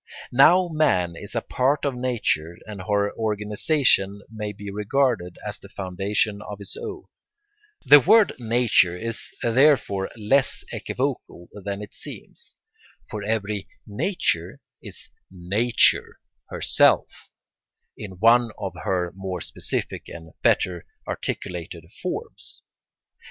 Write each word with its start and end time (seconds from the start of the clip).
Now 0.31 0.67
man 0.67 1.13
is 1.15 1.35
a 1.35 1.41
part 1.43 1.85
of 1.85 1.93
nature 1.93 2.57
and 2.65 2.81
her 2.89 3.13
organisation 3.13 4.23
may 4.31 4.51
be 4.51 4.71
regarded 4.71 5.37
as 5.45 5.59
the 5.59 5.69
foundation 5.69 6.41
of 6.41 6.57
his 6.57 6.75
own: 6.75 7.03
the 7.85 7.99
word 7.99 8.33
nature 8.39 8.97
is 8.97 9.29
therefore 9.43 10.09
less 10.17 10.63
equivocal 10.71 11.49
than 11.53 11.83
it 11.83 11.93
seems, 11.93 12.55
for 13.11 13.21
every 13.21 13.67
nature 13.85 14.59
is 14.81 15.11
Nature 15.29 16.19
herself 16.49 17.29
in 17.95 18.13
one 18.13 18.49
of 18.57 18.73
her 18.83 19.11
more 19.15 19.39
specific 19.39 20.05
and 20.09 20.31
better 20.41 20.83
articulated 21.07 21.85
forms. 22.01 22.63